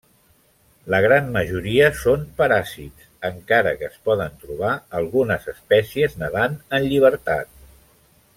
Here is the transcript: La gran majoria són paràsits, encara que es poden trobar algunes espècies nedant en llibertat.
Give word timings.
La 0.93 0.99
gran 1.05 1.27
majoria 1.35 1.89
són 1.99 2.23
paràsits, 2.39 3.05
encara 3.31 3.75
que 3.83 3.87
es 3.91 3.99
poden 4.09 4.41
trobar 4.47 4.73
algunes 5.01 5.47
espècies 5.57 6.19
nedant 6.25 6.59
en 6.81 6.89
llibertat. 6.91 7.55